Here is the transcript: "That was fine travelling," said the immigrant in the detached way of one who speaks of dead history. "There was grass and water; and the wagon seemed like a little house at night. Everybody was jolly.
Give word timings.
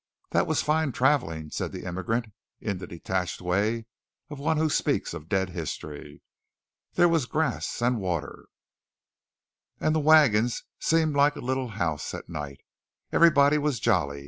"That 0.31 0.47
was 0.47 0.63
fine 0.63 0.93
travelling," 0.93 1.51
said 1.51 1.71
the 1.71 1.85
immigrant 1.85 2.33
in 2.59 2.79
the 2.79 2.87
detached 2.87 3.39
way 3.39 3.85
of 4.31 4.39
one 4.39 4.57
who 4.57 4.67
speaks 4.67 5.13
of 5.13 5.29
dead 5.29 5.49
history. 5.51 6.23
"There 6.93 7.07
was 7.07 7.27
grass 7.27 7.83
and 7.83 7.99
water; 7.99 8.47
and 9.79 9.93
the 9.93 9.99
wagon 9.99 10.49
seemed 10.79 11.15
like 11.15 11.35
a 11.35 11.39
little 11.39 11.67
house 11.67 12.15
at 12.15 12.27
night. 12.29 12.61
Everybody 13.11 13.59
was 13.59 13.79
jolly. 13.79 14.19